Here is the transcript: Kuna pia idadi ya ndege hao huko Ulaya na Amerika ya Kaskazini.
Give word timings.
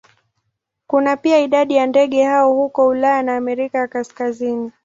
Kuna 0.87 1.17
pia 1.17 1.39
idadi 1.39 1.75
ya 1.75 1.85
ndege 1.87 2.23
hao 2.23 2.53
huko 2.53 2.87
Ulaya 2.87 3.23
na 3.23 3.35
Amerika 3.35 3.77
ya 3.77 3.87
Kaskazini. 3.87 4.71